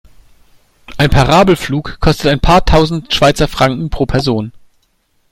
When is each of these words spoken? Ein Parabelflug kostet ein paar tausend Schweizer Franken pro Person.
Ein 0.97 1.11
Parabelflug 1.11 1.99
kostet 1.99 2.25
ein 2.31 2.39
paar 2.39 2.65
tausend 2.65 3.13
Schweizer 3.13 3.47
Franken 3.47 3.91
pro 3.91 4.07
Person. 4.07 4.51